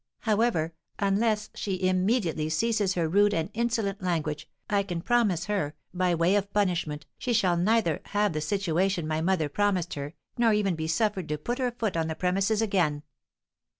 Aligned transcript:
However, 0.21 0.73
unless 0.97 1.51
she 1.53 1.87
immediately 1.87 2.49
ceases 2.49 2.95
her 2.95 3.07
rude 3.07 3.35
and 3.35 3.51
insolent 3.53 4.01
language, 4.01 4.49
I 4.67 4.81
can 4.81 4.99
promise 5.01 5.45
her, 5.45 5.75
by 5.93 6.15
way 6.15 6.33
of 6.35 6.51
punishment, 6.51 7.05
she 7.19 7.33
shall 7.33 7.55
neither 7.55 8.01
have 8.05 8.33
the 8.33 8.41
situation 8.41 9.07
my 9.07 9.21
mother 9.21 9.47
promised 9.47 9.93
her 9.93 10.15
nor 10.39 10.53
ever 10.53 10.71
be 10.71 10.87
suffered 10.87 11.29
to 11.29 11.37
put 11.37 11.59
her 11.59 11.69
foot 11.69 11.95
on 11.95 12.07
the 12.07 12.15
premises 12.15 12.63
again." 12.63 13.03